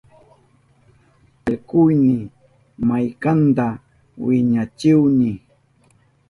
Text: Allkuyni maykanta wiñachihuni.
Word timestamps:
Allkuyni 1.47 2.17
maykanta 2.87 3.67
wiñachihuni. 4.25 5.31